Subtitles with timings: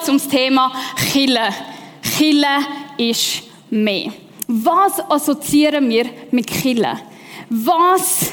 [0.00, 0.72] es ums Thema
[1.12, 1.48] Chille.
[2.16, 2.46] Chille
[2.96, 4.12] ist mehr.
[4.48, 6.98] Was assoziieren wir mit Chille?
[7.50, 8.32] Was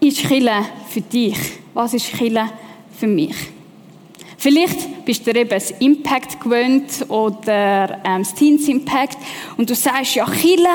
[0.00, 1.36] ist Chille für dich?
[1.74, 2.48] Was ist Chille
[2.98, 3.34] für mich?
[4.38, 9.18] Vielleicht bist du eben das Impact gewöhnt oder ähm, das Teens Impact
[9.56, 10.68] und du sagst, ja, Chille,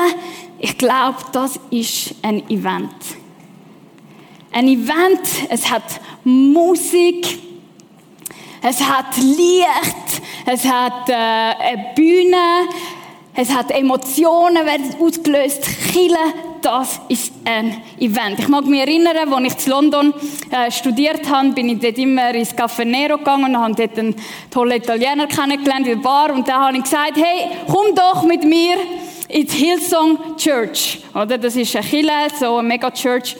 [0.59, 2.93] ich glaube, das ist ein Event.
[4.51, 7.39] Ein Event, es hat Musik,
[8.61, 12.67] es hat Licht, es hat äh, eine Bühne,
[13.33, 15.63] es hat Emotionen, werden ausgelöst.
[15.91, 16.17] Chile,
[16.61, 18.39] das ist ein Event.
[18.39, 20.13] Ich mag mich erinnern, als ich in London
[20.51, 24.15] äh, studiert habe, bin ich dort immer ins Café Nero gegangen und habe dort einen
[24.51, 28.43] tollen Italiener kennengelernt in der Bar und da habe ich gesagt, hey, komm doch mit
[28.43, 28.75] mir
[29.27, 30.99] ins Hillsong Church.
[31.15, 31.37] Oder?
[31.37, 33.35] Das ist eine Kille, so eine Mega-Church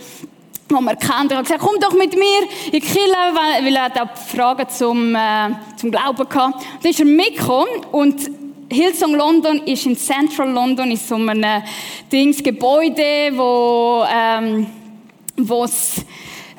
[0.77, 1.31] die man kennt.
[1.31, 5.15] Ich habe gesagt, komm doch mit mir in die Kirche, weil, er auch Fragen zum,
[5.15, 6.39] äh, zum Glauben hatte.
[6.39, 8.31] Und dann ist er mitgekommen und
[8.71, 11.63] Hillsong London ist in Central London, in so einem
[12.11, 14.65] Dings, Gebäude, wo, ähm,
[15.35, 16.05] wo's,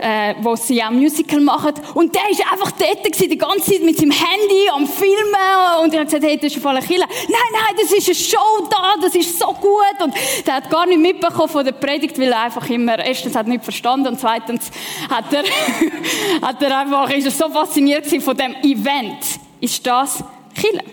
[0.03, 1.75] äh, wo sie auch Musical machen.
[1.95, 5.81] Und der ist einfach dort gewesen, die ganze Zeit mit seinem Handy am Filmen.
[5.83, 7.07] Und ich habe gesagt, hey, das ist voll ein Killer.
[7.07, 10.03] Nein, nein, das ist eine Show da, das ist so gut.
[10.03, 10.13] Und
[10.45, 13.51] der hat gar nicht mitbekommen von der Predigt, weil er einfach immer, erstens hat er
[13.51, 14.71] nicht verstanden und zweitens
[15.09, 15.45] hat er,
[16.43, 19.25] hat er einfach, ist er so fasziniert von dem Event.
[19.61, 20.85] Ist das Killer?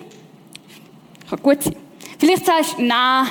[1.29, 1.75] Kann gut sein.
[2.19, 3.27] Vielleicht sagst du, nein,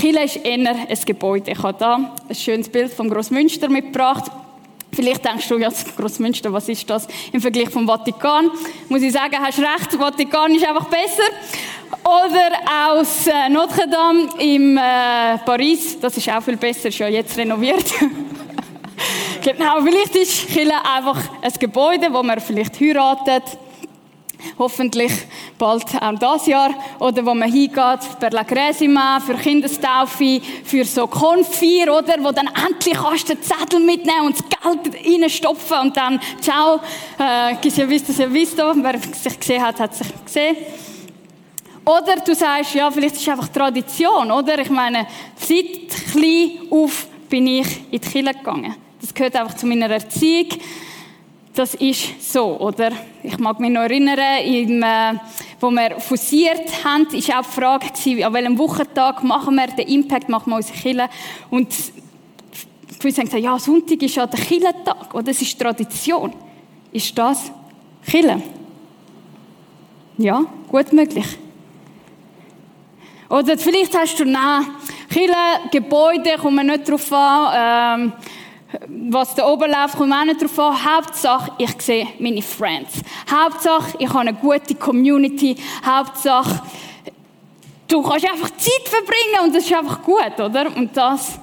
[0.00, 1.50] Chile ist eher ein Gebäude.
[1.50, 4.30] Ich habe da ein schönes Bild vom Grossmünster mitgebracht.
[4.92, 8.50] Vielleicht denkst du, ja, Grossmünster, was ist das im Vergleich vom Vatikan?
[8.88, 11.28] Muss ich sagen, hast recht, Vatikan ist einfach besser.
[12.04, 17.08] Oder aus äh, Notre Dame im äh, Paris, das ist auch viel besser, ist ja
[17.08, 17.84] jetzt renoviert.
[19.42, 23.44] genau, vielleicht ist Chile einfach ein Gebäude, wo man vielleicht heiratet
[24.58, 25.12] hoffentlich
[25.58, 31.06] bald auch das Jahr, oder wo man hingeht, per La Cresima, für Kindestaufe, für so
[31.06, 35.96] Konfir, oder, wo dann endlich kannst du den Zettel mitnehmen und das Geld reinstopfen und
[35.96, 36.80] dann, ciao,
[37.18, 40.56] äh, ja visto, ja visto, wer sich gesehen hat, hat sich gesehen.
[41.84, 44.58] Oder du sagst, ja, vielleicht ist es einfach Tradition, oder?
[44.58, 48.74] Ich meine, seit klein auf bin ich in die Kirche gegangen.
[49.00, 50.48] Das gehört einfach zu meiner Erziehung
[51.58, 52.92] das ist so, oder?
[53.20, 55.14] Ich mag mich noch erinnern, im, äh,
[55.58, 59.88] wo wir fusiert haben, ist auch die Frage gewesen, an welchem Wochentag machen wir den
[59.88, 61.08] Impact, machen wir unsere Kille.
[61.50, 61.74] Und
[63.00, 65.24] viele haben gesagt, ja, Sonntag ist ja der Killentag, oder?
[65.24, 66.32] Das ist Tradition.
[66.92, 67.50] Ist das
[68.06, 68.40] Kille?
[70.16, 71.26] Ja, gut möglich.
[73.28, 74.64] Oder vielleicht hast du, nein,
[75.12, 75.34] Kille,
[75.72, 78.12] Gebäude, kommen wir nicht drauf an, ähm,
[78.88, 80.96] was da oben läuft, kommt auch nicht drauf an.
[80.96, 83.00] Hauptsache, ich sehe meine Friends.
[83.30, 85.56] Hauptsache, ich habe eine gute Community.
[85.84, 86.62] Hauptsache,
[87.88, 90.66] du kannst einfach Zeit verbringen und das ist einfach gut, oder?
[90.76, 91.38] Und das,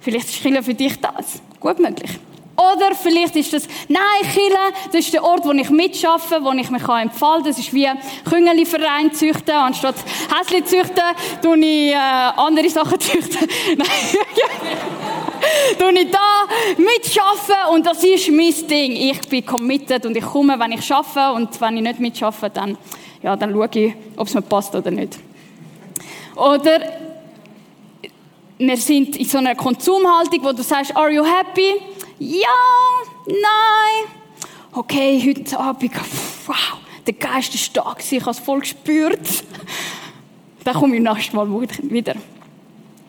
[0.00, 1.42] vielleicht ist für dich das.
[1.58, 2.18] Gut möglich.
[2.58, 4.02] Oder vielleicht ist das, nein,
[4.32, 7.44] Chile, das ist der Ort, wo ich mitschaffe, wo ich mich entfalten kann.
[7.44, 7.88] Das ist wie
[8.28, 9.54] Küngeli-Verein züchten.
[9.54, 9.94] Anstatt
[10.36, 11.04] Häsli züchten,
[11.40, 13.48] tue ich äh, andere Sachen züchten.
[13.76, 13.86] Nein,
[15.78, 18.92] tue ich da mitschaffen und das ist mein Ding.
[18.92, 22.76] Ich bin committed und ich komme, wenn ich schaffe und wenn ich nicht mitschaffe, dann,
[23.22, 25.16] ja, dann schaue ich, ob es mir passt oder nicht.
[26.34, 26.80] Oder
[28.58, 31.74] wir sind in so einer Konsumhaltung, wo du sagst, are you happy?
[32.18, 32.48] Ja,
[33.26, 34.12] nein.
[34.72, 35.92] Okay, heute Abend,
[36.46, 39.44] wow, der Geist ist stark, ich habe es voll gespürt.
[40.64, 42.14] Dann komme ich nächstes Mal wieder.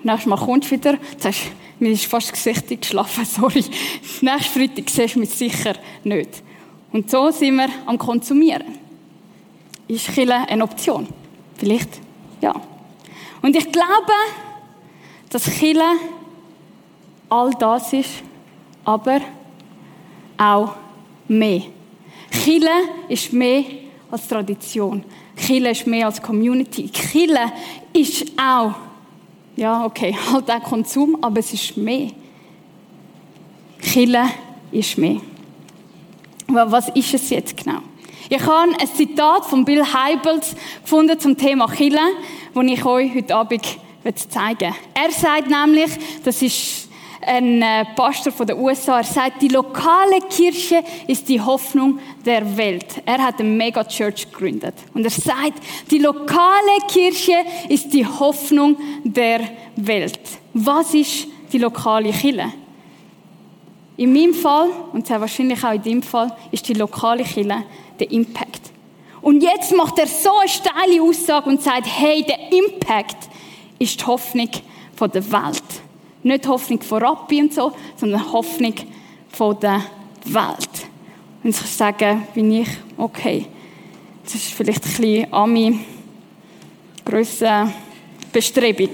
[0.03, 1.41] Nächstes Mal kommst du wieder, sagst,
[1.79, 3.65] mir ist fast das Gesicht geschlafen, sorry.
[4.21, 6.43] Nächsten Freitag siehst du mich sicher nicht.
[6.91, 8.77] Und so sind wir am Konsumieren.
[9.87, 11.07] Ist Chile eine Option?
[11.57, 11.99] Vielleicht
[12.41, 12.53] ja.
[13.41, 14.13] Und ich glaube,
[15.29, 15.85] dass Chile
[17.29, 18.23] all das ist,
[18.89, 19.21] aber
[20.37, 20.73] auch
[21.27, 21.61] mehr.
[22.31, 22.71] Chile
[23.07, 23.63] ist mehr
[24.09, 25.03] als Tradition.
[25.35, 26.89] Chile ist mehr als Community.
[26.89, 27.51] Chile
[27.93, 28.73] ist auch
[29.55, 32.11] ja, okay, halt auch Konsum, aber es ist mehr.
[33.81, 34.23] Kille
[34.71, 35.21] ist mehr.
[36.47, 37.79] Aber was ist es jetzt genau?
[38.29, 41.99] Ich habe ein Zitat von Bill Heibels gefunden zum Thema Kille,
[42.53, 43.65] das ich euch heute Abend
[44.29, 44.73] zeigen will.
[44.93, 45.91] Er sagt nämlich,
[46.23, 46.88] das ist
[47.21, 52.57] ein äh, Pastor von den USA, er sagt, die lokale Kirche ist die Hoffnung der
[52.57, 53.01] Welt.
[53.05, 54.75] Er hat eine Mega-Church gegründet.
[54.93, 55.61] Und er sagt,
[55.91, 57.35] die lokale Kirche
[57.67, 59.41] ist die Hoffnung der
[59.75, 60.19] Welt.
[60.53, 62.53] Was ist die lokale Kirche?
[63.97, 67.63] In meinem Fall, und sehr wahrscheinlich auch in deinem Fall, ist die lokale Kirche
[67.99, 68.61] der Impact.
[69.21, 73.27] Und jetzt macht er so eine steile Aussage und sagt, hey, der Impact
[73.77, 74.49] ist die Hoffnung
[75.01, 75.63] der Welt.
[76.23, 78.73] Nicht Hoffnung von Rappi und so, sondern Hoffnung
[79.29, 79.81] von der
[80.25, 80.87] Welt.
[81.43, 82.67] Und ich sage, bin ich,
[82.97, 83.45] okay,
[84.23, 85.79] das ist vielleicht ein bisschen Ami,
[87.05, 87.71] grösser
[88.31, 88.89] Bestrebung.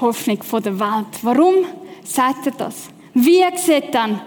[0.00, 1.06] Hoffnung von der Welt.
[1.22, 1.54] Warum
[2.02, 2.88] sagt er das?
[3.12, 4.20] Wie sieht dann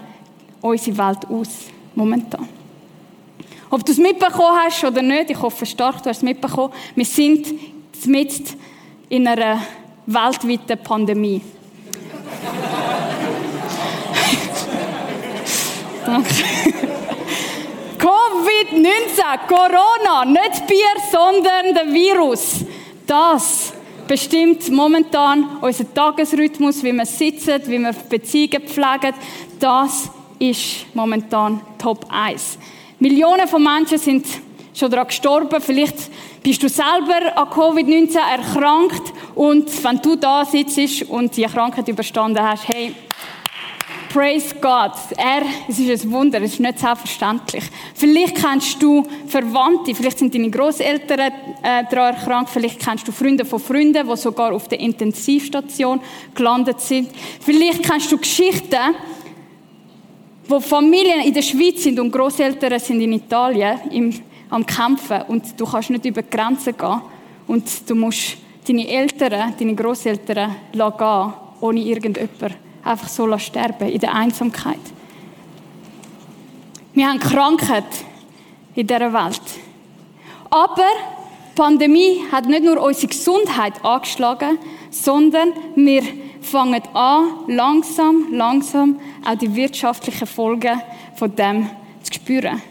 [0.62, 2.48] unsere Welt aus momentan?
[3.70, 7.06] Ob du es mitbekommen hast oder nicht, ich hoffe stark, du hast es mitbekommen, wir
[7.06, 7.54] sind
[8.06, 8.56] mit
[9.10, 9.62] in einer
[10.06, 11.42] weltweiten Pandemie.
[16.06, 16.34] Danke.
[17.98, 22.66] Covid-19, Corona, nicht Bier, sondern der Virus.
[23.06, 23.74] Das
[24.08, 29.14] bestimmt momentan unseren Tagesrhythmus, wie wir sitzen, wie wir Beziehungen pflegen.
[29.60, 30.10] Das
[30.40, 32.58] ist momentan Top 1.
[33.00, 34.26] Millionen von Menschen sind
[34.74, 35.62] schon daran gestorben.
[35.62, 35.98] Vielleicht
[36.48, 42.42] bist du selber an Covid-19 erkrankt und wenn du da sitzt und die Krankheit überstanden
[42.42, 42.96] hast, hey,
[44.14, 44.94] Praise God.
[45.18, 47.66] Er, es ist ein Wunder, es ist nicht selbstverständlich.
[47.94, 53.44] Vielleicht kennst du Verwandte, vielleicht sind deine Großeltern äh, daran erkrankt, vielleicht kennst du Freunde
[53.44, 56.00] von Freunden, die sogar auf der Intensivstation
[56.34, 57.10] gelandet sind.
[57.42, 58.96] Vielleicht kennst du Geschichten,
[60.48, 64.14] wo Familien in der Schweiz sind und Großeltern sind in Italien im,
[64.50, 67.02] am Kämpfen und du kannst nicht über die Grenzen gehen
[67.48, 74.14] und du musst deine Eltern, deine Großeltern gehen, ohne irgendjemand einfach so sterben in der
[74.14, 74.80] Einsamkeit.
[76.94, 77.84] Wir haben Krankheit
[78.74, 79.42] in dieser Welt.
[80.50, 80.88] Aber
[81.52, 84.58] die Pandemie hat nicht nur unsere Gesundheit angeschlagen,
[84.90, 86.04] sondern wir
[86.42, 90.82] fangen an, langsam, langsam auch die wirtschaftlichen Folgen
[91.16, 91.70] von dem
[92.02, 92.62] zu spüren.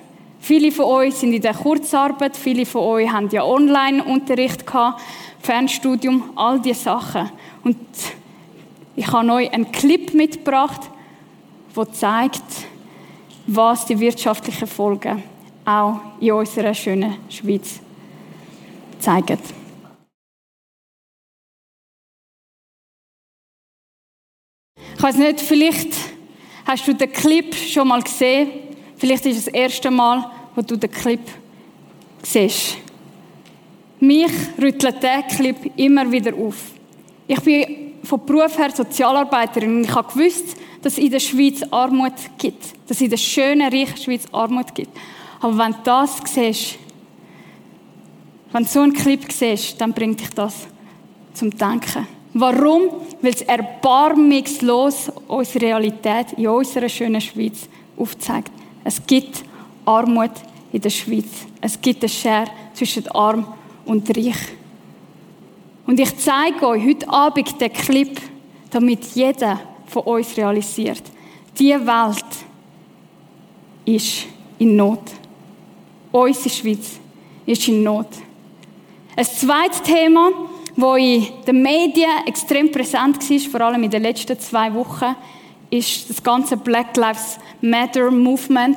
[0.46, 4.64] Viele von euch sind in der Kurzarbeit, viele von euch haben ja Online-Unterricht
[5.40, 7.32] Fernstudium, all diese Sachen.
[7.64, 7.76] Und
[8.94, 10.82] ich habe euch einen Clip mitgebracht,
[11.74, 12.44] der zeigt,
[13.48, 15.24] was die wirtschaftlichen Folgen
[15.64, 17.80] auch in unserer schönen Schweiz
[19.00, 19.40] zeigen.
[24.96, 25.92] Ich weiß nicht, vielleicht
[26.64, 28.48] hast du den Clip schon mal gesehen.
[28.96, 31.20] Vielleicht ist es das erste Mal, wo du den Clip
[32.22, 32.78] siehst.
[34.00, 36.56] Mich rüttelt der Clip immer wieder auf.
[37.28, 41.62] Ich bin von Beruf her Sozialarbeiterin und ich habe gewusst, dass es in der Schweiz
[41.70, 42.62] Armut gibt.
[42.86, 44.96] Dass es in der schönen, reichen Schweiz Armut gibt.
[45.40, 46.78] Aber wenn du das siehst,
[48.52, 50.66] wenn du so einen Clip siehst, dann bringt dich das
[51.34, 52.06] zum Denken.
[52.32, 52.82] Warum?
[53.22, 58.52] Weil es erbarmungslos unsere Realität in unserer schönen Schweiz aufzeigt.
[58.84, 59.42] Es gibt
[59.86, 60.32] Armut
[60.72, 61.46] in der Schweiz.
[61.60, 63.46] Es gibt eine Schere zwischen arm
[63.84, 64.36] und reich.
[65.86, 68.20] Und ich zeige euch heute Abend den Clip,
[68.70, 71.02] damit jeder von uns realisiert,
[71.58, 72.24] die Welt
[73.84, 74.26] ist
[74.58, 75.00] in Not.
[76.10, 76.98] Unsere Schweiz
[77.46, 78.08] ist in Not.
[79.16, 80.30] Ein zweites Thema,
[80.76, 85.14] das in den Medien extrem präsent war, vor allem in den letzten zwei Wochen,
[85.70, 88.76] ist das ganze Black Lives Matter Movement,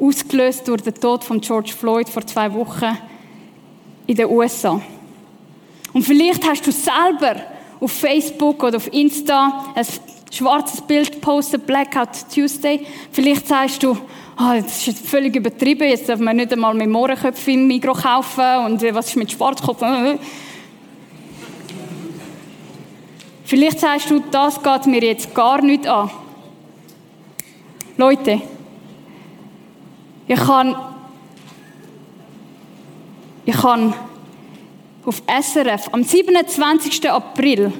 [0.00, 2.96] ausgelöst durch den Tod von George Floyd vor zwei Wochen
[4.06, 4.80] in den USA.
[5.92, 7.36] Und vielleicht hast du selber
[7.80, 9.86] auf Facebook oder auf Insta ein
[10.30, 12.86] schwarzes Bild postet, Blackout Tuesday.
[13.12, 17.54] Vielleicht sagst du, oh, das ist völlig übertrieben, jetzt darf man nicht einmal mit Mohrenköpfen
[17.54, 19.82] im Mikro kaufen und was ist mit Schwarzkopf?
[23.44, 26.10] Vielleicht sagst du, das geht mir jetzt gar nicht an.
[27.96, 28.42] Leute,
[30.28, 30.76] ich kann,
[33.46, 33.94] ich kann
[35.04, 37.10] auf SRF am 27.
[37.10, 37.72] April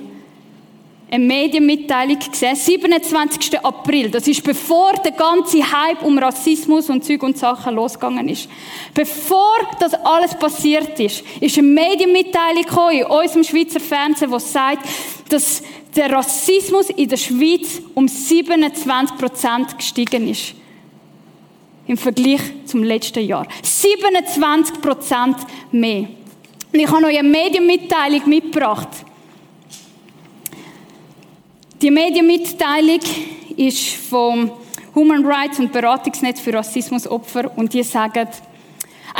[1.11, 2.57] eine Medienmitteilung gesehen.
[2.57, 3.62] 27.
[3.62, 8.49] April, das ist bevor der ganze Hype um Rassismus und Zeug und Sachen losgegangen ist.
[8.95, 14.87] Bevor das alles passiert ist, ist eine Medienmitteilung in unserem Schweizer Fernsehen, die sagt,
[15.28, 15.62] dass
[15.97, 20.55] der Rassismus in der Schweiz um 27 Prozent gestiegen ist.
[21.88, 23.49] Im Vergleich zum letzten Jahr.
[23.62, 25.37] 27 Prozent
[25.73, 26.09] mehr.
[26.73, 28.88] Und ich habe euch eine Medienmitteilung mitgebracht.
[31.80, 33.00] Die Medienmitteilung
[33.57, 34.50] ist vom
[34.95, 38.28] Human Rights und Beratungsnetz für Rassismusopfer und die sagen,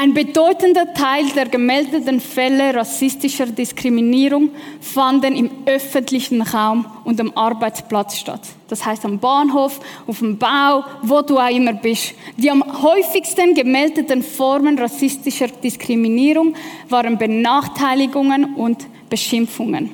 [0.00, 4.50] Ein bedeutender Teil der gemeldeten Fälle rassistischer Diskriminierung
[4.81, 8.43] fanden im öffentlichen Raum und am Arbeitsplatz statt.
[8.69, 12.14] Das heißt am Bahnhof, auf dem Bau, wo du auch immer bist.
[12.37, 16.55] Die am häufigsten gemeldeten Formen rassistischer Diskriminierung
[16.88, 19.90] waren Benachteiligungen und Beschimpfungen.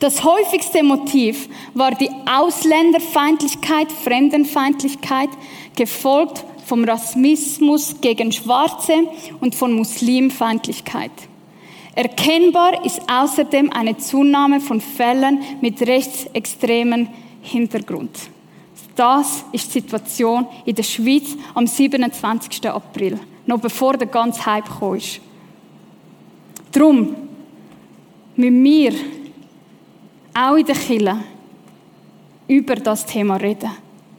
[0.00, 5.28] Das häufigste Motiv war die Ausländerfeindlichkeit, Fremdenfeindlichkeit,
[5.76, 8.92] gefolgt vom Rassismus gegen Schwarze
[9.40, 11.10] und von Muslimfeindlichkeit.
[11.94, 17.08] Erkennbar ist außerdem eine Zunahme von Fällen mit rechtsextremen
[17.42, 18.10] Hintergrund.
[18.94, 22.68] Das ist die Situation in der Schweiz am 27.
[22.68, 24.98] April, noch bevor der ganze Hype kam.
[26.70, 27.16] Darum
[28.36, 28.92] müssen wir
[30.34, 31.16] auch in der Kirche
[32.46, 33.70] über das Thema reden.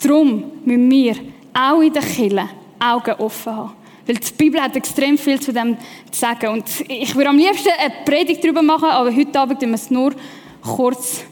[0.02, 1.16] Darum müssen wir
[1.54, 3.74] auch in der Kirche Augen offen haben.
[4.06, 5.78] Weil die Bibel hat extrem viel zu dem
[6.12, 6.48] zu sagen.
[6.50, 10.14] Und ich würde am liebsten eine Predigt darüber machen, aber heute Abend wir es nur
[10.62, 11.24] kurz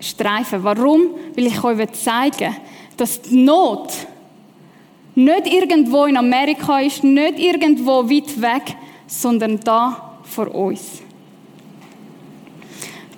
[0.00, 0.64] streifen.
[0.64, 1.10] Warum?
[1.36, 2.56] Weil ich euch zeigen will,
[2.96, 3.92] dass die Not
[5.14, 11.00] nicht irgendwo in Amerika ist, nicht irgendwo weit weg, sondern da vor uns.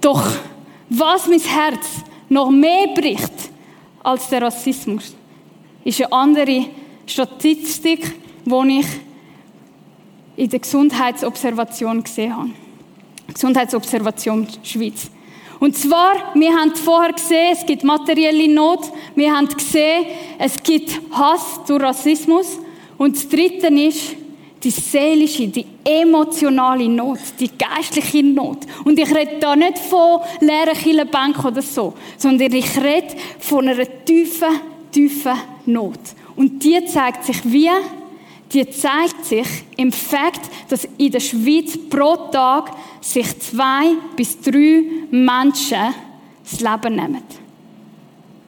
[0.01, 0.23] Doch
[0.91, 3.33] was mein Herz noch mehr bricht
[4.03, 5.15] als der Rassismus,
[5.89, 6.67] ist eine andere
[7.07, 8.15] Statistik,
[8.45, 8.87] die ich
[10.37, 12.51] in der Gesundheitsobservation gesehen habe.
[13.33, 15.11] Gesundheitsobservation Schweiz.
[15.59, 18.93] Und zwar, wir haben vorher gesehen, es gibt materielle Not.
[19.17, 20.07] Wir haben gesehen,
[20.39, 22.59] es gibt Hass durch Rassismus.
[22.99, 24.15] Und das Dritte ist
[24.63, 28.59] die seelische, die emotionale Not, die geistliche Not.
[28.85, 34.05] Und ich rede da nicht von leeren Killenbänken oder so, sondern ich rede von einer
[34.05, 34.61] tiefen,
[34.93, 36.01] tiefen Not.
[36.35, 37.71] Und die zeigt sich wie?
[38.53, 39.47] Die zeigt sich
[39.77, 42.71] im Fakt, dass in der Schweiz pro Tag
[43.03, 45.95] sich zwei bis drei Menschen
[46.43, 47.23] das Leben nehmen.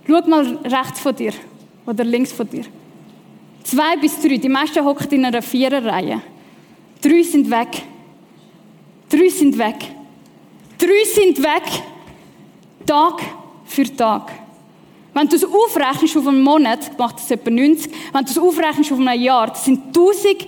[0.07, 1.33] Schau mal rechts von dir
[1.87, 2.65] oder links von dir.
[3.63, 4.39] Zwei bis drei.
[4.39, 6.23] Die meisten hocken in einer Viererreihe.
[7.03, 7.83] Drei sind weg.
[9.09, 9.77] Drei sind weg.
[10.79, 11.83] Drei sind weg.
[12.87, 13.21] Tag
[13.67, 14.40] für Tag.
[15.13, 17.93] Wenn du es aufrechnest auf einen Monat, macht es etwa 90.
[18.13, 20.47] Wenn du es aufrechnest auf ein Jahr, das sind 1000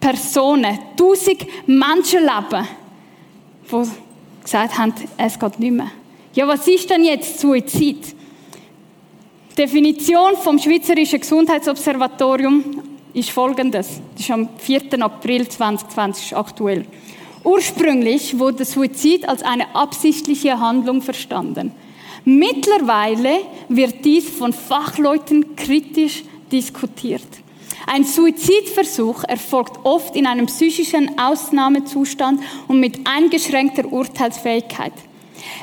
[0.00, 2.68] Personen, 1000 Menschenleben,
[3.70, 3.88] die
[4.42, 5.90] gesagt haben, es geht nicht mehr.
[6.34, 8.14] Ja, was ist denn jetzt Suizid?
[9.52, 12.82] Die Definition vom Schweizerischen Gesundheitsobservatorium
[13.14, 14.00] ist folgendes.
[14.12, 15.00] Das ist am 4.
[15.00, 16.84] April 2020 aktuell.
[17.44, 21.72] Ursprünglich wurde Suizid als eine absichtliche Handlung verstanden.
[22.24, 27.26] Mittlerweile wird dies von Fachleuten kritisch diskutiert.
[27.86, 34.92] Ein Suizidversuch erfolgt oft in einem psychischen Ausnahmezustand und mit eingeschränkter Urteilsfähigkeit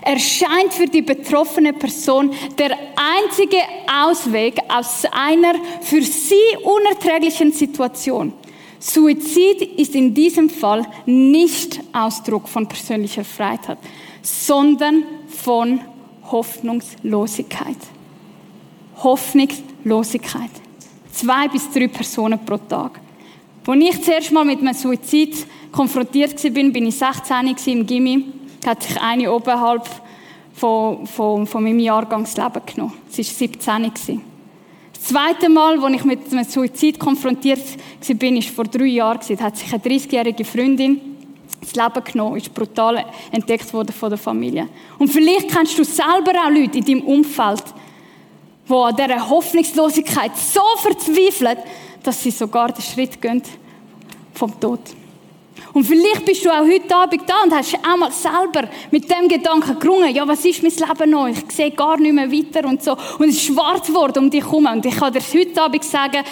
[0.02, 3.58] erscheint für die betroffene Person der einzige
[4.04, 8.34] Ausweg aus einer für sie unerträglichen Situation.
[8.80, 13.78] Suizid ist in diesem Fall nicht Ausdruck von persönlicher Freiheit,
[14.24, 15.82] sondern von
[16.32, 17.78] Hoffnungslosigkeit.
[19.04, 20.52] Hoffnungslosigkeit.
[21.12, 23.00] Zwei bis drei Personen pro Tag.
[23.68, 28.26] Als ich zuerst mal mit einem Suizid konfrontiert war, bin ich 16 im Gimmi
[28.66, 29.88] hat sich eine oberhalb
[30.54, 32.94] von, von, von meinem Jahrgang das Leben genommen.
[33.10, 34.22] Sie war 17.
[34.94, 37.60] Das zweite Mal, als ich mit einem Suizid konfrontiert
[38.08, 39.20] war, war vor drei Jahren.
[39.28, 41.11] Da hat sich eine 30-jährige Freundin
[41.62, 44.68] das Leben genommen, ist brutal entdeckt worden von der Familie.
[44.98, 47.64] Und vielleicht kennst du selber auch Leute in deinem Umfeld,
[48.68, 51.58] die an dieser Hoffnungslosigkeit so verzweifeln,
[52.04, 53.44] dass sie sogar den Schritt gehen
[54.34, 54.80] vom Tod.
[55.74, 59.28] Und vielleicht bist du auch heute Abend da und hast auch mal selber mit dem
[59.28, 61.28] Gedanken gerungen, ja, was ist mein Leben noch?
[61.28, 62.92] Ich sehe gar nicht mehr weiter und so.
[63.20, 64.66] Und es ist schwarz geworden um dich herum.
[64.66, 66.24] Und ich kann dir heute Abend sagen,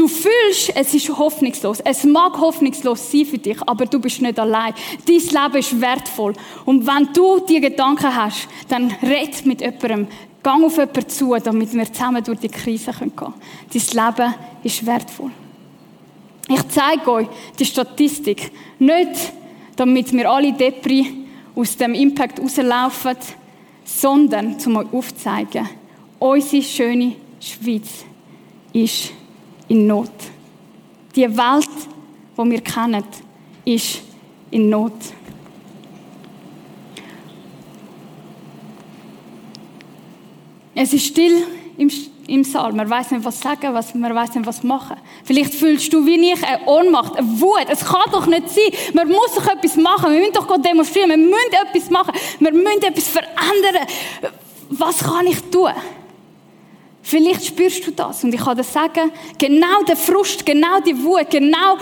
[0.00, 1.80] Du fühlst, es ist hoffnungslos.
[1.80, 4.72] Es mag hoffnungslos sein für dich, aber du bist nicht allein.
[5.06, 6.32] Dein Leben ist wertvoll.
[6.64, 10.08] Und wenn du diese Gedanken hast, dann red mit jemandem.
[10.42, 13.34] Gang auf jemanden zu, damit wir zusammen durch die Krise gehen können.
[13.70, 15.32] Dein Leben ist wertvoll.
[16.48, 17.26] Ich zeige euch
[17.58, 18.50] die Statistik.
[18.78, 19.34] Nicht,
[19.76, 23.18] damit wir alle Depri aus dem Impact rauslaufen,
[23.84, 25.68] sondern um euch aufzuzeigen,
[26.18, 28.06] unsere schöne Schweiz
[28.72, 29.19] ist
[29.70, 30.10] in Not.
[31.14, 31.70] Die Welt,
[32.36, 33.04] die wir kennen,
[33.64, 34.02] ist
[34.50, 34.92] in Not.
[40.74, 41.44] Es ist still
[42.26, 42.72] im, Saal.
[42.72, 44.96] Man weiß nicht, was sagen, was, man weiß nicht, was machen.
[45.24, 47.66] Vielleicht fühlst du wie ich eine Ohnmacht, eine Wut.
[47.68, 48.72] Es kann doch nicht sein.
[48.94, 50.12] Man muss doch etwas machen.
[50.12, 51.10] Wir müssen doch Gott demonstrieren.
[51.10, 52.12] Wir müssen etwas machen.
[52.38, 53.86] Wir müssen etwas verändern.
[54.70, 55.70] Was kann ich tun?
[57.10, 58.22] Vielleicht spürst du das.
[58.22, 61.76] Und ich kann dir sagen, genau der Frust, genau die Wut, genau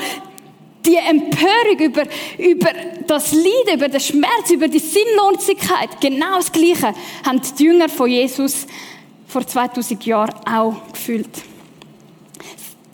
[0.87, 2.05] die Empörung über,
[2.39, 2.71] über
[3.07, 6.95] das Leiden, über den Schmerz, über die Sinnlosigkeit, genau das Gleiche
[7.27, 8.67] haben die Jünger von Jesus
[9.27, 11.29] vor 2000 Jahren auch gefühlt.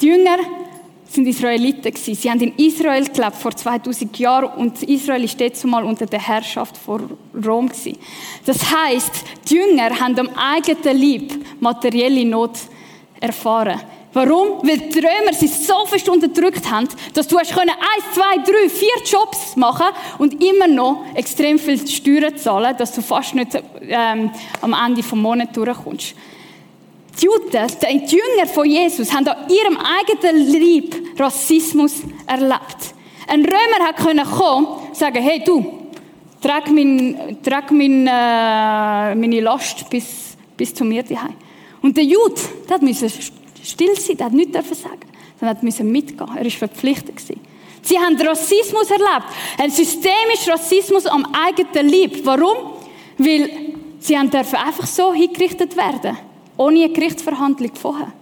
[0.00, 0.38] Die Jünger
[1.14, 1.94] sind Israeliten.
[1.94, 6.20] Sie haben in Israel gelebt vor 2000 Jahren und Israel ist jetzt mal unter der
[6.20, 7.98] Herrschaft von Rom gewesen.
[8.44, 12.58] Das heißt, die Jünger haben am eigenen Leib materielle Not
[13.20, 13.80] erfahren.
[14.12, 14.60] Warum?
[14.62, 18.68] Weil die Römer sie so fest unterdrückt haben, dass du hast können eins, zwei, drei,
[18.68, 19.86] vier Jobs machen
[20.18, 24.30] und immer noch extrem viel Steuern zahlen, dass du fast nicht ähm,
[24.60, 26.14] am Ende vom Monat durchkommst.
[27.20, 32.94] Die Juden, die Jünger von Jesus, haben an ihrem eigenen Leib Rassismus erlebt.
[33.28, 33.96] Ein Römer hat
[34.36, 35.64] kommen und sagen, hey du,
[36.40, 41.34] trag, mein, trag mein, äh, meine Last bis, bis zu mir daheim.
[41.80, 43.08] Und der Jude, der musste
[43.62, 45.00] still sein, der hat nichts sagen,
[45.38, 46.28] sondern musste mitgehen.
[46.36, 47.14] Er war verpflichtet.
[47.82, 49.26] Sie haben Rassismus erlebt.
[49.58, 52.20] Ein systemischen Rassismus am eigenen Leib.
[52.24, 52.72] Warum?
[53.18, 53.50] Weil
[54.00, 56.16] sie einfach so hingerichtet werden.
[56.56, 58.12] Ohne eine Gerichtsverhandlung vorher.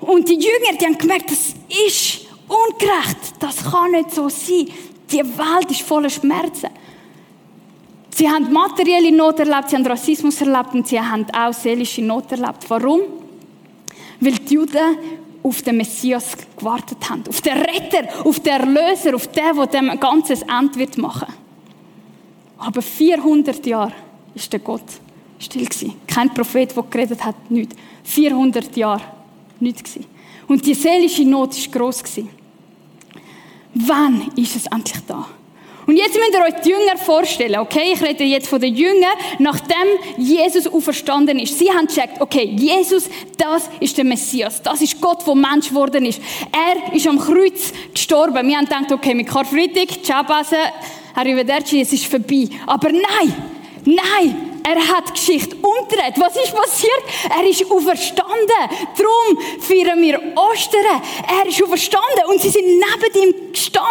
[0.00, 1.54] Und die Jünger, die haben gemerkt, das
[1.86, 3.34] ist ungerecht.
[3.40, 4.68] Das kann nicht so sein.
[5.10, 6.70] Die Welt ist voller Schmerzen.
[8.14, 12.32] Sie haben materielle Not erlebt, sie haben Rassismus erlebt und sie haben auch seelische Not
[12.32, 12.68] erlebt.
[12.68, 13.00] Warum?
[14.20, 14.98] Weil die Juden
[15.42, 17.22] auf den Messias gewartet haben.
[17.28, 21.32] Auf den Retter, auf den Erlöser, auf den, der dem ganzes Ende wird machen.
[22.58, 23.92] Aber 400 Jahre
[24.34, 24.82] ist der Gott
[25.38, 25.94] still gewesen.
[26.06, 27.72] Kein Prophet, der geredet hat, nicht.
[28.04, 29.02] 400 Jahre,
[29.60, 30.06] nicht gewesen.
[30.46, 32.30] Und die seelische Not ist groß gewesen.
[33.74, 35.26] Wann ist es endlich da?
[35.88, 37.92] Und jetzt müsst ihr euch die Jünger vorstellen, okay?
[37.94, 39.86] Ich rede jetzt von den Jüngern, nachdem
[40.18, 41.58] Jesus auferstanden ist.
[41.58, 43.08] Sie haben gecheckt, okay, Jesus,
[43.38, 44.60] das ist der Messias.
[44.60, 46.20] Das ist Gott, der Mensch geworden ist.
[46.52, 48.46] Er ist am Kreuz gestorben.
[48.46, 50.56] Wir haben gedacht, okay, mit Karfreitag, ciao, Base,
[51.14, 52.48] arrivederci, es ist vorbei.
[52.66, 53.34] Aber nein,
[53.86, 56.14] nein, er hat Geschichte umgedreht.
[56.16, 57.02] Was ist passiert?
[57.36, 58.26] Er ist auferstanden.
[58.96, 61.02] Darum feiern wir Ostern.
[61.26, 63.88] Er ist auferstanden und sie sind neben ihm gestanden.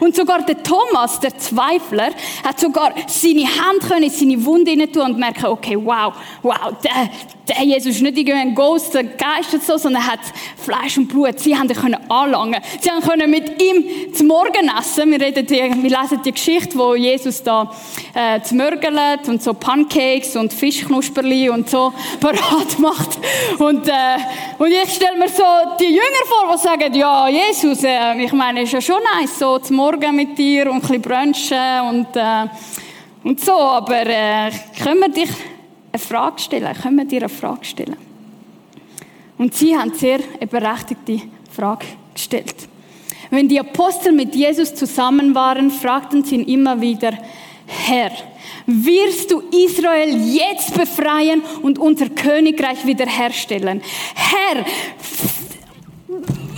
[0.00, 2.10] Und sogar der Thomas, der Zweifler,
[2.44, 7.10] hat sogar seine Hand in seine Wunde hinein tun und merken, okay, wow, wow, der,
[7.48, 10.20] der Jesus ist nicht irgendwie ein Ghost, ein Geist oder so, sondern er hat
[10.56, 11.38] Fleisch und Blut.
[11.38, 12.60] Sie haben ihn können anlangen.
[12.80, 15.10] Sie haben mit ihm zum Morgen essen.
[15.10, 17.72] Wir, reden die, wir lesen die Geschichte, wo Jesus da
[18.14, 23.18] äh, zum Mörgelt und so Pancakes Pancakes und Fischknusperli und so parat macht.
[23.58, 23.92] Und, äh,
[24.58, 25.44] und ich stelle mir so
[25.78, 29.58] die Jünger vor, die sagen, ja, Jesus, äh, ich meine, ist ja schon nice, so
[29.58, 32.46] zum Morgen mit dir und ein bisschen brunchen und, äh,
[33.24, 34.50] und so, aber äh,
[34.82, 35.30] können wir dich
[35.92, 36.74] eine Frage stellen?
[36.80, 37.96] Können wir dir eine Frage stellen?
[39.36, 41.22] Und sie haben sehr eine berechtigte
[41.54, 42.56] Frage gestellt.
[43.30, 47.12] Wenn die Apostel mit Jesus zusammen waren, fragten sie ihn immer wieder,
[47.68, 48.10] Herr,
[48.66, 53.82] wirst du Israel jetzt befreien und unser Königreich wiederherstellen.
[54.14, 54.64] Herr,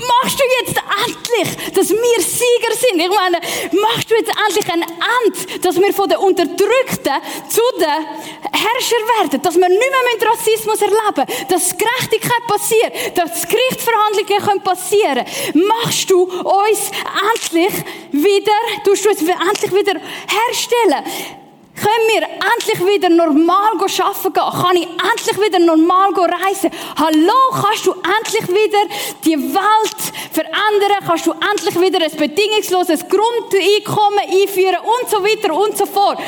[0.07, 3.01] machst du jetzt endlich, dass wir Sieger sind?
[3.01, 3.39] Ich meine,
[3.81, 7.15] machst du jetzt endlich ein Ende, dass wir von den Unterdrückten
[7.49, 8.07] zu den
[8.53, 15.25] Herrschern werden, dass wir nicht mehr mit Rassismus erleben, dass Gerechtigkeit passiert, dass Gerichtsverhandlungen passieren
[15.25, 15.67] können.
[15.67, 16.91] Machst du uns
[17.35, 18.53] endlich wieder,
[18.85, 21.40] tust du uns endlich wieder herstellen?
[21.81, 24.63] Können wir endlich wieder normal arbeiten gehen?
[24.63, 26.71] Kann ich endlich wieder normal reisen?
[26.95, 28.85] Hallo, kannst du endlich wieder
[29.25, 30.99] die Welt verändern?
[31.07, 34.77] Kannst du endlich wieder ein bedingungsloses Grundeinkommen einführen?
[34.85, 36.19] Und so weiter und so fort.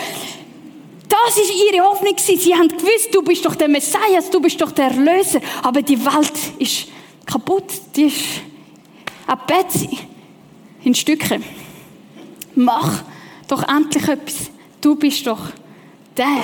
[1.07, 2.17] Das ist ihre Hoffnung.
[2.17, 5.43] Sie haben gewusst, du bist doch der Messias, du bist doch der Erlöser.
[5.63, 6.89] Aber die Welt ist
[7.27, 7.71] kaputt.
[7.95, 8.41] Die ist
[9.47, 9.99] Betsy
[10.83, 11.43] in Stücke.
[12.55, 13.03] Mach
[13.49, 14.51] doch endlich etwas.
[14.83, 15.47] Du bist doch
[16.17, 16.43] der.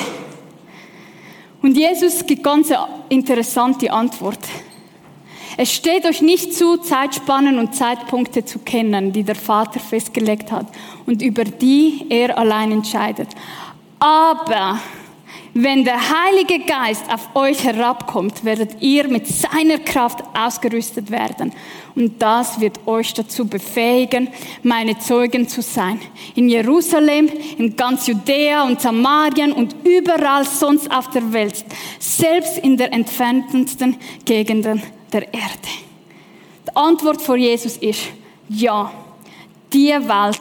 [1.61, 4.39] Und Jesus gibt ganz eine interessante Antwort.
[5.57, 10.67] Es steht euch nicht zu, Zeitspannen und Zeitpunkte zu kennen, die der Vater festgelegt hat
[11.05, 13.29] und über die er allein entscheidet.
[13.99, 14.79] Aber
[15.55, 21.53] Wenn der Heilige Geist auf euch herabkommt, werdet ihr mit seiner Kraft ausgerüstet werden.
[21.95, 24.29] Und das wird euch dazu befähigen,
[24.63, 26.01] meine Zeugen zu sein.
[26.35, 31.65] In Jerusalem, in ganz Judäa und Samarien und überall sonst auf der Welt.
[31.99, 34.83] Selbst in der entferntesten Gegenden
[35.13, 35.69] der Erde.
[36.67, 38.03] Die Antwort von Jesus ist,
[38.49, 38.93] ja,
[39.73, 40.41] die Welt,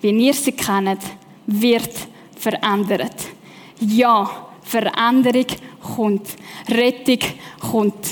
[0.00, 1.00] wie ihr sie kennt,
[1.46, 1.90] wird
[2.36, 3.37] verändert.
[3.80, 5.46] Ja, Veränderung
[5.96, 6.28] kommt.
[6.68, 7.18] Rettung
[7.60, 8.06] kommt.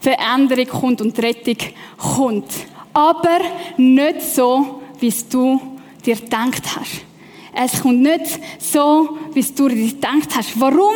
[0.00, 1.56] Veränderung kommt und Rettung
[1.96, 2.52] kommt.
[2.92, 3.40] Aber
[3.76, 5.60] nicht so, wie es du
[6.04, 7.04] dir gedacht hast.
[7.52, 10.58] Es kommt nicht so, wie es du dir gedacht hast.
[10.58, 10.94] Warum?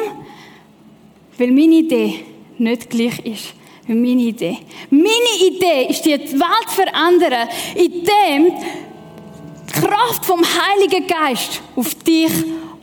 [1.37, 2.25] Weil meine Idee
[2.59, 3.55] nicht gleich ist
[3.87, 4.59] wie meine Idee.
[4.90, 8.55] Meine Idee ist, die Welt zu verändern, indem
[9.67, 12.33] die Kraft vom Heiligen Geist auf dich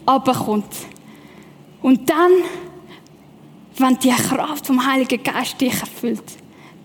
[0.06, 0.74] abkommt.
[1.82, 2.32] Und dann,
[3.78, 6.24] wenn die Kraft vom Heiligen Geist dich erfüllt,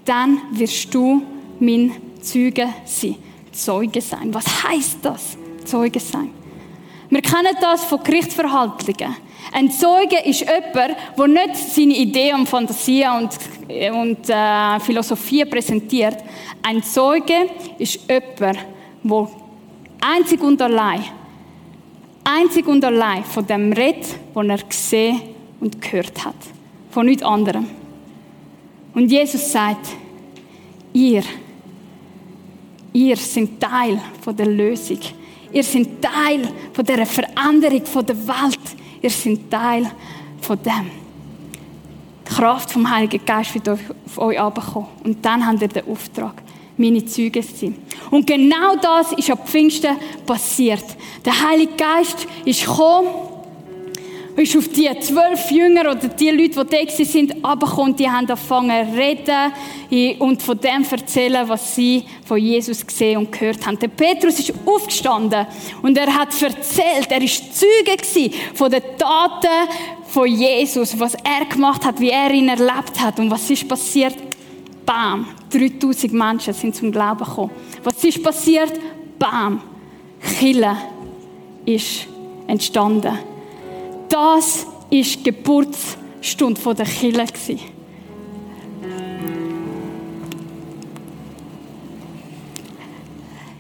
[0.05, 1.23] dann wirst du
[1.61, 3.17] mein Zeuge sein.
[3.53, 4.33] Zeuge sein.
[4.33, 5.37] Was heißt das?
[5.65, 6.31] Zeuge sein.
[7.09, 9.17] Wir kennen das von Gerichtsverhaltungen.
[9.53, 13.31] Ein Zeuge ist jemand, der nicht seine Ideen und Fantasien und,
[13.95, 16.19] und äh, Philosophie präsentiert.
[16.63, 17.49] Ein Zeuge
[17.79, 18.59] ist jemand,
[19.05, 19.29] der
[20.01, 21.05] einzig und allein
[22.37, 25.21] einzig und allein von dem redet, was er gesehen
[25.61, 26.37] und gehört hat.
[26.91, 27.67] Von nichts anderem.
[28.95, 29.89] Und Jesus sagt,
[30.93, 31.23] ihr,
[32.93, 35.01] ihr seid Teil von der Lösung.
[35.53, 38.61] Ihr seid Teil von der Veränderung der Welt.
[39.03, 39.91] Ihr seid Teil
[40.41, 40.91] von dem.
[42.29, 44.89] Die Kraft vom Heiligen Geist wird auf euch abkommen.
[45.05, 46.43] Und dann habt ihr den Auftrag
[46.77, 47.77] meine Züge sind.
[48.11, 50.85] Und genau das ist am Pfingsten passiert.
[51.25, 53.09] Der Heilige Geist ist gekommen,
[54.37, 58.93] ist auf die zwölf Jünger oder die Leute, die da sind, abgekommen die haben angefangen
[58.93, 63.79] zu reden und von dem erzählen, was sie von Jesus gesehen und gehört haben.
[63.79, 65.47] Der Petrus ist aufgestanden
[65.83, 69.71] und er hat erzählt, er ist Zeuge von den Taten
[70.09, 74.26] von Jesus, was er gemacht hat, wie er ihn erlebt hat und was ist passiert.
[74.87, 77.51] Bam, 3000 Menschen sind zum Glauben gekommen.
[77.83, 78.73] Was ist passiert?
[79.19, 79.61] Bam,
[80.39, 80.77] Chille
[81.65, 82.07] ist
[82.47, 83.19] entstanden.
[84.09, 87.25] Das ist die Geburtsstunde der Chille.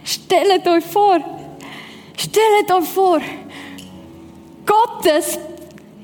[0.04, 1.18] Stellt euch vor,
[2.16, 3.20] stellt euch vor,
[4.64, 5.38] Gottes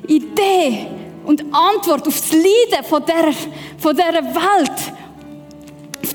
[0.07, 0.87] Idee
[1.25, 3.33] und Antwort auf das Leiden von dieser,
[3.79, 4.93] von dieser Welt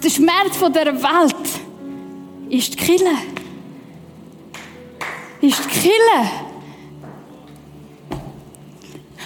[0.07, 1.35] der Schmerz dieser Welt
[2.49, 3.11] ist die Kille.
[5.41, 6.29] Ist die Kille.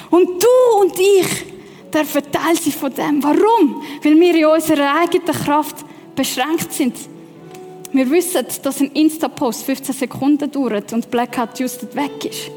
[0.10, 1.46] Und du und ich
[1.94, 3.24] dürfen Teil sein von dem.
[3.24, 3.84] Warum?
[4.02, 6.96] Weil wir in unserer eigenen Kraft beschränkt sind.
[7.92, 12.50] Wir wissen, dass ein Insta-Post 15 Sekunden dauert und Blackout just weg ist.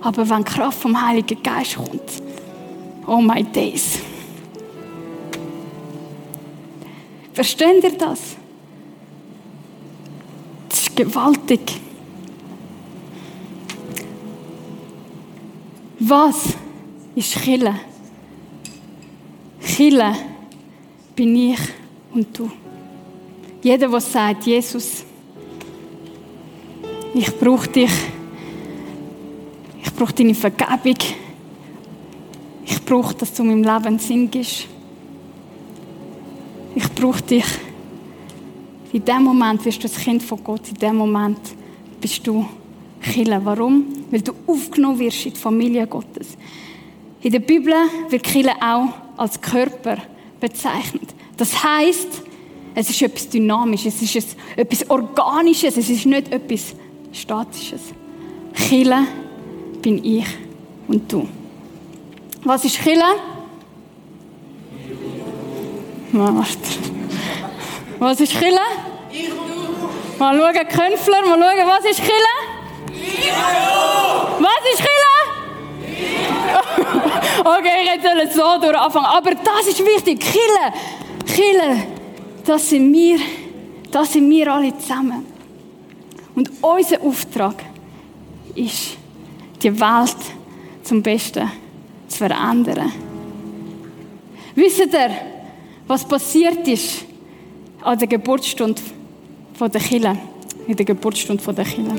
[0.00, 2.22] Aber wenn die Kraft vom Heiligen Geist kommt,
[3.06, 3.98] oh my days.
[7.34, 8.36] Versteht ihr das?
[10.68, 11.80] Das ist gewaltig.
[15.98, 16.54] Was
[17.16, 17.74] ist Chille?
[19.60, 20.14] Chille
[21.16, 21.58] bin ich
[22.12, 22.48] und du.
[23.62, 25.04] Jeder, der sagt, Jesus,
[27.14, 27.90] ich brauche dich,
[29.82, 30.98] ich brauche deine Vergebung,
[32.64, 34.68] ich brauche, dass du meinem Leben Sinn gibst
[37.04, 37.44] ich brauche dich.
[38.92, 40.68] In dem Moment wirst du das Kind von Gott.
[40.68, 41.38] In dem Moment
[42.00, 42.46] bist du
[43.02, 43.40] Kille.
[43.44, 43.86] Warum?
[44.10, 46.36] Weil du aufgenommen wirst in die Familie Gottes.
[47.20, 47.74] In der Bibel
[48.08, 48.88] wird Kille auch
[49.18, 49.98] als Körper
[50.40, 51.14] bezeichnet.
[51.36, 52.22] Das heißt,
[52.74, 56.74] es ist etwas Dynamisches, es ist etwas Organisches, es ist nicht etwas
[57.12, 57.82] Statisches.
[58.54, 59.06] Kille
[59.82, 60.26] bin ich
[60.88, 61.28] und du.
[62.44, 63.04] Was ist Kille?
[66.12, 66.93] Warte.
[68.04, 68.38] Was ist du.
[70.18, 72.04] Mal schauen, Künfler, mal schauen, was ist du.
[74.40, 75.14] Was ist Kille?
[77.56, 79.06] okay, ich hätte so durch anfangen.
[79.06, 80.20] Aber das ist wichtig.
[80.20, 80.74] Kille.
[81.26, 81.86] Kille.
[82.44, 83.18] Das sind wir.
[83.90, 85.24] Das sind wir alle zusammen.
[86.34, 87.54] Und unser Auftrag
[88.54, 88.98] ist,
[89.62, 90.16] die Welt
[90.82, 91.50] zum Besten
[92.06, 92.92] zu verändern.
[94.54, 95.10] Wisst ihr,
[95.86, 97.03] was passiert ist
[97.84, 98.80] an der Geburtsstunde
[99.60, 100.16] der Kille,
[100.66, 101.92] in der Geburtsstunde der Kille.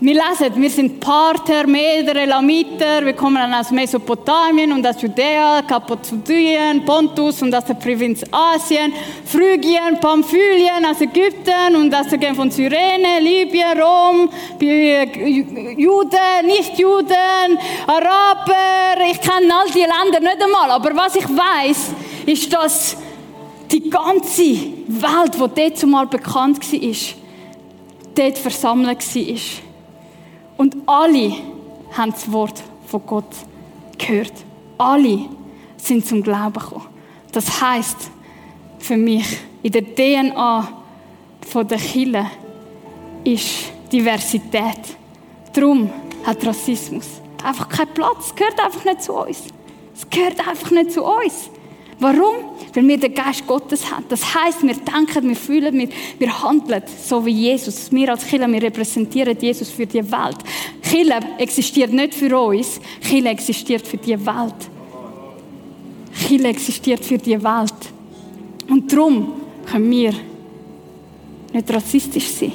[0.00, 6.84] wir lesen, wir sind Parther, Meder, Elamiter, wir kommen aus Mesopotamien und aus Judäa, Kappadokien,
[6.84, 8.92] Pontus und aus der Provinz Asien,
[9.24, 14.28] Phrygien, Pamphylien, aus Ägypten und aus der Gegend von Cyrene, Libyen, Rom,
[15.76, 17.58] Juden, Nichtjuden,
[17.88, 21.90] Araber, ich kenne all die Länder nicht einmal, aber was ich weiß,
[22.26, 22.96] ist, dass
[23.70, 24.42] die ganze
[24.86, 26.96] Welt, die dort zumal bekannt war,
[28.14, 29.40] dort versammelt war.
[30.56, 31.32] Und alle
[31.92, 33.34] haben das Wort von Gott
[33.96, 34.32] gehört.
[34.76, 35.26] Alle
[35.76, 36.86] sind zum Glauben gekommen.
[37.32, 38.10] Das heißt
[38.78, 40.68] für mich, in der DNA
[41.54, 42.26] der Kirche
[43.24, 43.46] ist
[43.92, 44.96] Diversität.
[45.52, 45.90] Darum
[46.24, 47.06] hat Rassismus
[47.42, 48.26] einfach keinen Platz.
[48.26, 49.42] Es gehört einfach nicht zu uns.
[49.94, 51.50] Es gehört einfach nicht zu uns.
[52.00, 52.36] Warum?
[52.74, 54.04] Weil wir den Geist Gottes haben.
[54.08, 57.90] Das heißt, wir denken, wir fühlen, wir, wir handeln so wie Jesus.
[57.90, 60.38] Wir als Kirche, wir repräsentieren Jesus für die Welt.
[60.82, 64.54] Kirche existiert nicht für uns, Kirche existiert für die Welt.
[66.26, 67.74] Kirche existiert für die Welt.
[68.68, 69.32] Und darum
[69.66, 70.14] können wir
[71.52, 72.52] nicht rassistisch sein.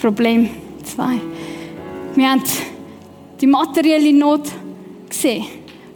[0.00, 0.50] Problem
[0.82, 1.20] zwei.
[2.16, 2.42] Wir haben
[3.40, 4.48] die materielle Not
[5.08, 5.44] gesehen.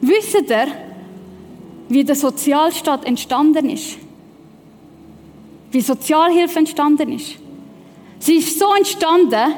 [0.01, 0.84] Wisst ihr,
[1.89, 3.99] wie der Sozialstaat entstanden ist.
[5.71, 7.37] Wie Sozialhilfe entstanden ist.
[8.19, 9.55] Sie ist so entstanden,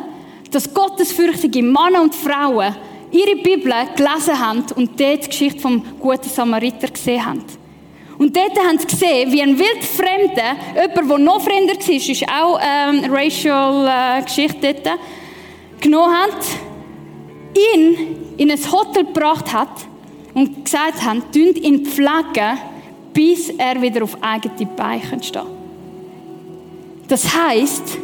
[0.50, 2.74] dass gottesfürchtige Männer und Frauen
[3.12, 7.44] ihre Bibel gelesen haben und dort die Geschichte vom guten Samariter gesehen haben.
[8.18, 12.58] Und dort haben sie gesehen, wie ein wildfremder, jemand, der noch fremder war, ist auch
[12.62, 14.98] ähm, eine Racial-Geschichte äh, dort,
[15.80, 16.46] genommen hat,
[17.74, 19.86] ihn in ein Hotel gebracht hat
[20.36, 22.58] und gesagt haben, tünd ihn pflegen,
[23.14, 25.46] bis er wieder auf eigene Beine stehen
[27.08, 27.96] Das heisst,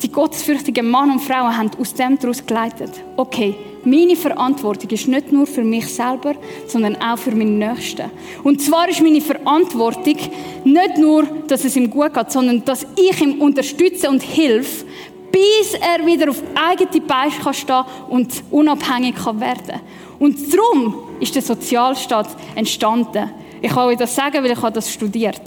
[0.00, 2.92] die gottesfürchtigen Mann und Frauen haben aus dem daraus geleitet.
[3.16, 6.36] Okay, meine Verantwortung ist nicht nur für mich selber,
[6.68, 8.10] sondern auch für meinen Nächsten.
[8.44, 10.16] Und zwar ist meine Verantwortung
[10.64, 14.84] nicht nur, dass es ihm gut geht, sondern dass ich ihm unterstütze und hilf,
[15.32, 19.80] bis er wieder auf eigene Beine stehen kann und unabhängig werden kann.
[20.24, 23.30] Und darum ist der Sozialstaat entstanden.
[23.60, 25.42] Ich kann euch das sagen, weil ich das studiert.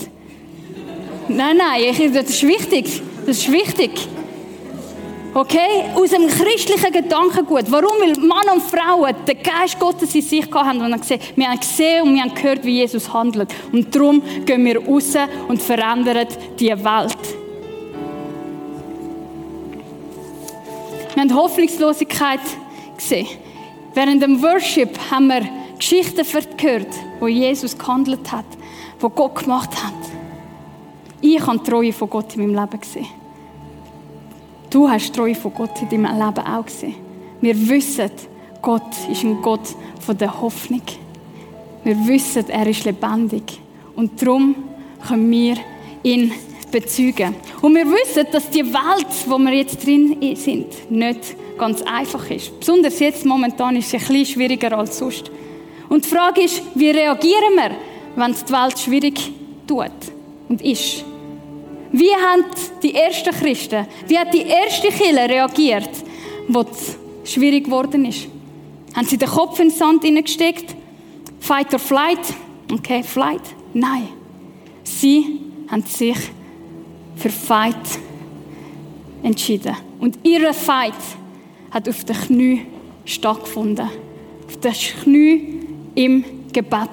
[1.27, 3.01] Nein, nein, das ist wichtig.
[3.25, 3.89] Das ist wichtig.
[5.33, 5.85] Okay?
[5.95, 7.63] Aus einem christlichen Gedankengut.
[7.71, 7.99] Warum?
[7.99, 12.03] Weil Mann und Frauen den Geist Gottes in sich haben und gesehen, wir haben gesehen
[12.03, 13.49] und wir haben gehört, wie Jesus handelt.
[13.71, 15.15] Und darum gehen wir raus
[15.47, 16.27] und verändern
[16.59, 17.17] die Welt.
[21.15, 22.41] Wir haben Hoffnungslosigkeit
[22.95, 23.46] gesehen.
[23.97, 25.41] Während dem Worship haben wir
[25.75, 26.23] Geschichten
[26.55, 28.45] gehört, wo Jesus gehandelt hat,
[28.99, 29.95] wo Gott gemacht hat.
[31.19, 33.07] Ich habe die Treue von Gott in meinem Leben gesehen.
[34.69, 36.93] Du hast die Treue von Gott in deinem Leben auch gesehen.
[37.41, 38.11] Wir wissen,
[38.61, 39.67] Gott ist ein Gott
[39.99, 40.83] von der Hoffnung.
[41.83, 43.59] Wir wissen, er ist lebendig.
[43.95, 44.57] Und darum
[45.07, 45.57] können wir
[46.03, 46.31] ihn
[46.79, 47.35] bezeugen.
[47.61, 52.59] Und wir wissen, dass die Welt, wo wir jetzt drin sind, nicht ganz einfach ist.
[52.59, 55.31] Besonders jetzt momentan ist es ein bisschen schwieriger als sonst.
[55.89, 57.71] Und die Frage ist, wie reagieren wir,
[58.15, 59.31] wenn es die Welt schwierig
[59.67, 59.91] tut
[60.49, 61.03] und ist?
[61.91, 62.45] Wie haben
[62.83, 65.89] die ersten Christen, wie hat die erste Kirche reagiert,
[66.47, 68.27] wo es schwierig geworden ist?
[68.95, 70.75] Haben sie den Kopf in den Sand hineingesteckt?
[71.39, 72.19] Fight or flight?
[72.71, 73.41] Okay, flight?
[73.73, 74.09] Nein.
[74.83, 76.17] Sie haben sich
[77.17, 77.75] für Fight
[79.23, 79.75] entschieden.
[79.99, 80.93] Und ihre Fight
[81.71, 82.61] hat auf den Knie
[83.05, 83.89] stattgefunden.
[84.47, 85.59] Auf den Knie
[85.95, 86.89] im Gebet.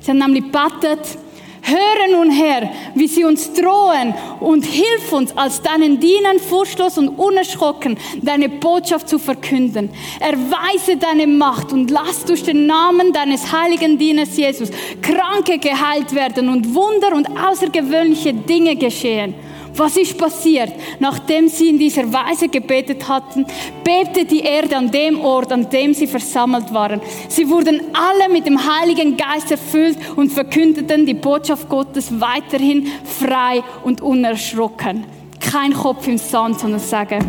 [0.00, 1.18] Sie haben nämlich gebetet,
[1.66, 7.08] Höre nun Herr, wie sie uns drohen und hilf uns, als deinen Dienern furchtlos und
[7.08, 9.88] unerschrocken deine Botschaft zu verkünden.
[10.20, 14.68] Erweise deine Macht und lass durch den Namen deines heiligen Dieners Jesus
[15.00, 19.34] Kranke geheilt werden und Wunder und außergewöhnliche Dinge geschehen.
[19.76, 20.72] Was ist passiert?
[21.00, 23.44] Nachdem sie in dieser Weise gebetet hatten,
[23.82, 27.00] bebte die Erde an dem Ort, an dem sie versammelt waren.
[27.28, 33.64] Sie wurden alle mit dem Heiligen Geist erfüllt und verkündeten die Botschaft Gottes weiterhin frei
[33.82, 35.04] und unerschrocken.
[35.40, 37.24] Kein Kopf im Sand, sondern sagen,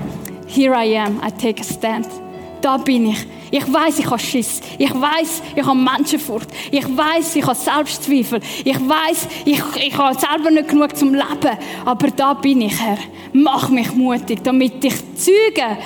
[0.47, 2.07] here I am, I take a stand.
[2.61, 3.25] Da bin ich.
[3.57, 4.59] Ich weiß, ich habe Schiss.
[4.77, 6.49] Ich weiß, ich habe Menschenfurcht.
[6.71, 8.41] Ich weiß, ich habe Selbstzweifel.
[8.65, 11.57] Ich weiß, ich, ich habe selber nicht genug zum Leben.
[11.85, 12.97] Aber da bin ich, Herr.
[13.31, 15.77] Mach mich mutig, damit ich Zeuge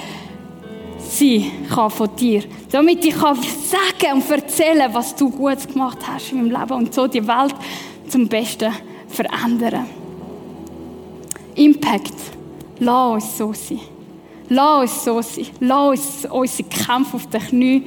[0.97, 2.41] sein kann von dir.
[2.71, 6.91] Damit ich kann sagen und erzählen, was du gut gemacht hast in meinem Leben und
[6.91, 7.53] so die Welt
[8.07, 8.73] zum Besten
[9.07, 9.85] verändern.
[11.53, 12.15] Impact.
[12.79, 13.98] Lass uns so sein.
[14.49, 15.47] Lass uns so sein.
[15.59, 17.83] Lass uns unsere Kämpfe auf den Knie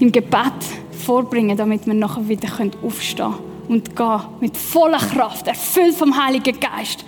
[0.00, 0.52] im Gebet
[0.90, 2.48] vorbringen, damit wir nachher wieder
[2.82, 7.04] aufstehen können und gehen mit voller Kraft, erfüllt vom Heiligen Geist.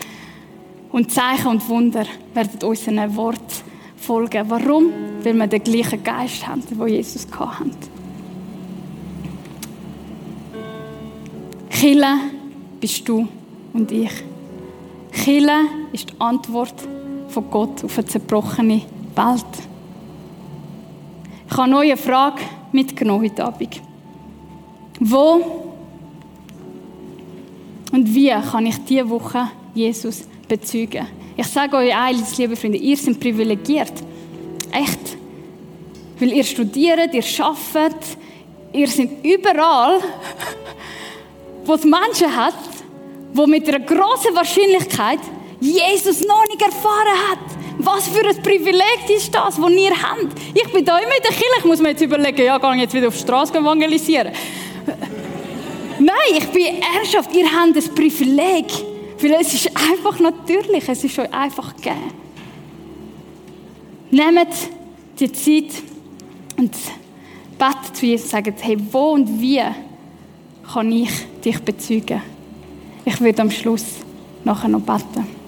[0.93, 3.65] Und Zeichen und Wunder werden unseren Wort
[3.97, 4.45] folgen.
[4.49, 4.93] Warum?
[5.23, 7.71] Weil wir den gleichen Geist haben, den Jesus hatte.
[11.71, 12.19] Chille
[12.81, 13.27] bist du
[13.73, 14.11] und ich.
[15.13, 16.75] Chille ist die Antwort
[17.31, 18.83] von Gott auf eine zerbrochene
[19.15, 19.45] Welt.
[21.47, 23.81] Ich habe eine neue Frage mitgenommen heute Abend.
[25.01, 25.61] Wo
[27.93, 31.07] und wie kann ich diese Woche Jesus bezeugen?
[31.37, 33.93] Ich sage euch eines, liebe Freunde, ihr seid privilegiert.
[34.71, 35.17] Echt.
[36.19, 38.17] Weil ihr studiert, ihr arbeitet,
[38.73, 40.01] ihr seid überall,
[41.65, 42.55] wo es Menschen hat,
[43.33, 45.21] wo mit einer großen Wahrscheinlichkeit
[45.61, 47.39] Jesus noch nicht erfahren hat.
[47.79, 50.39] Was für ein Privileg ist das, das ihr habt?
[50.55, 52.81] Ich bin da immer in der Kirche, ich muss mir jetzt überlegen, ja, gehe ich
[52.81, 54.33] jetzt wieder auf die Straße evangelisieren.
[55.99, 58.67] Nein, ich bin ernsthaft, ihr habt ein Privileg.
[59.23, 62.13] Weil es ist einfach natürlich, es ist euch einfach gegeben.
[64.11, 64.49] Nehmt
[65.19, 65.83] die Zeit
[66.57, 66.75] und
[67.59, 69.63] betet zu Jesus und sagt, hey, wo und wie
[70.73, 71.11] kann ich
[71.45, 72.23] dich bezeugen?
[73.05, 73.85] Ich würde am Schluss
[74.45, 75.40] nachher noch beten.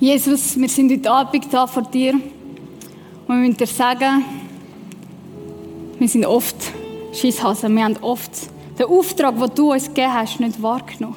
[0.00, 2.22] Jesus, wir sind heute Abend da vor dir und
[3.28, 4.24] wir müssen dir sagen,
[6.00, 6.56] wir sind oft
[7.12, 8.32] Schisshasen, wir haben oft
[8.76, 11.16] den Auftrag, den du uns gegeben hast, nicht wahrgenommen.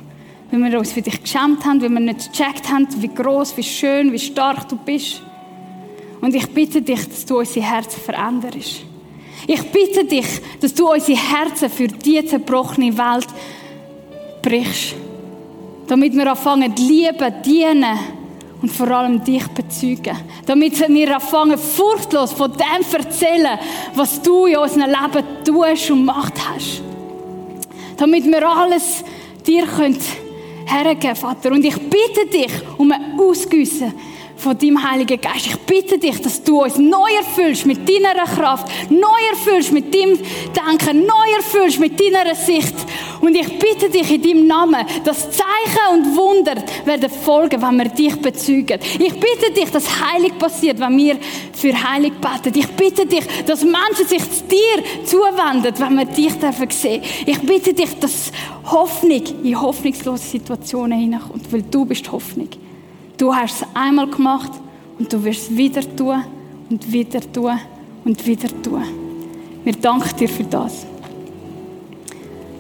[0.52, 3.64] Weil wir uns für dich geschämt haben, weil wir nicht gecheckt haben, wie groß, wie
[3.64, 5.24] schön, wie stark du bist.
[6.22, 8.84] Und ich bitte dich, dass du unsere Herzen veränderst.
[9.48, 10.28] Ich bitte dich,
[10.62, 13.28] dass du unsere Herzen für diese zerbrochene Welt
[14.44, 14.96] brichst.
[15.88, 18.17] Damit wir anfangen, lieben, dienen
[18.62, 20.18] und vor allem dich bezeugen.
[20.46, 23.60] Damit wir anfangen, furchtlos von dem zu erzählen,
[23.94, 26.82] was du in unserem Leben tust und gemacht hast.
[27.98, 29.04] Damit wir alles
[29.46, 31.52] dir hergeben können, Vater.
[31.52, 33.94] Und ich bitte dich um ein Ausgüssen
[34.38, 35.48] von deinem Heiligen Geist.
[35.48, 40.18] Ich bitte dich, dass du uns neu erfüllst mit deiner Kraft, neu erfüllst mit deinem
[40.18, 42.76] Denken, neu erfüllst mit deiner Sicht.
[43.22, 47.90] Und ich bitte dich in deinem Namen, dass Zeichen und Wunder werden folgen, wenn wir
[47.90, 48.80] dich bezeugen.
[49.00, 51.18] Ich bitte dich, dass Heilig passiert, wenn wir
[51.54, 52.58] für Heilig beten.
[52.58, 57.02] Ich bitte dich, dass Menschen sich zu dir zuwenden, wenn wir dich dürfen sehen.
[57.26, 58.32] Ich bitte dich, dass
[58.66, 62.50] Hoffnung in hoffnungslose Situationen hineinkommt, weil du bist Hoffnung.
[63.18, 64.52] Du hast es einmal gemacht
[65.00, 66.24] und du wirst es wieder tun
[66.70, 67.58] und wieder tun
[68.06, 68.84] und wieder tun.
[69.64, 70.86] Wir danken dir für das.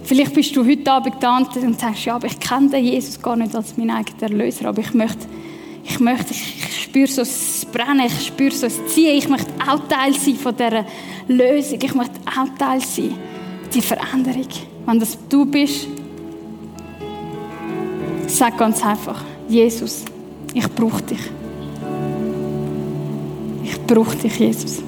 [0.08, 3.36] Vielleicht bist du heute Abend da und sagst, ja, aber ich kenne den Jesus gar
[3.36, 5.28] nicht als meinen eigenen Erlöser, aber ich möchte,
[5.84, 9.86] ich möchte, ich spüre so das Brennen, ich spüre so das Ziehen, ich möchte auch
[9.90, 10.86] Teil sein von dieser
[11.28, 13.16] Lösung, ich möchte auch Teil sein,
[13.74, 14.48] die Veränderung.
[14.86, 15.88] Wenn das du bist,
[18.28, 20.06] sag ganz einfach, Jesus,
[20.54, 21.20] ich brauche dich.
[23.62, 24.87] Ich brauche dich, Jesus.